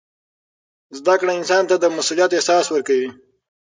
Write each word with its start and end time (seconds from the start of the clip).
زده 0.97 1.15
کړه 1.19 1.31
انسان 1.39 1.63
ته 1.69 1.75
د 1.79 1.85
مسؤلیت 1.97 2.31
احساس 2.33 2.65
ورکوي. 2.69 3.09